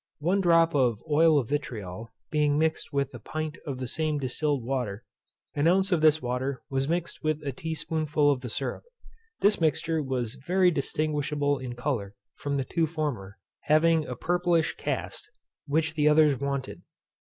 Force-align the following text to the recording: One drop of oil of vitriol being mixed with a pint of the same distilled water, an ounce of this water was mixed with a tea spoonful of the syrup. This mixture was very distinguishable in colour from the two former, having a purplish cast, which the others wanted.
One 0.17 0.41
drop 0.41 0.73
of 0.73 1.03
oil 1.11 1.37
of 1.37 1.47
vitriol 1.47 2.11
being 2.31 2.57
mixed 2.57 2.91
with 2.91 3.13
a 3.13 3.19
pint 3.19 3.59
of 3.67 3.77
the 3.77 3.87
same 3.87 4.17
distilled 4.17 4.63
water, 4.65 5.03
an 5.53 5.67
ounce 5.67 5.91
of 5.91 6.01
this 6.01 6.23
water 6.23 6.63
was 6.71 6.89
mixed 6.89 7.21
with 7.23 7.43
a 7.43 7.51
tea 7.51 7.75
spoonful 7.75 8.31
of 8.31 8.41
the 8.41 8.49
syrup. 8.49 8.81
This 9.41 9.61
mixture 9.61 10.01
was 10.01 10.33
very 10.43 10.71
distinguishable 10.71 11.59
in 11.59 11.75
colour 11.75 12.15
from 12.33 12.57
the 12.57 12.65
two 12.65 12.87
former, 12.87 13.37
having 13.65 14.07
a 14.07 14.15
purplish 14.15 14.73
cast, 14.75 15.29
which 15.67 15.93
the 15.93 16.09
others 16.09 16.35
wanted. 16.35 16.81